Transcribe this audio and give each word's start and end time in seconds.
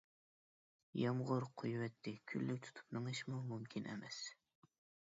يامغۇر 0.99 1.45
قۇيۇۋەتتى، 1.63 2.15
كۈنلۈك 2.33 2.65
تۇتۇپ 2.67 2.99
مېڭىشمۇ 2.99 3.47
مۇمكىن 3.55 3.91
ئەمەس. 3.93 4.23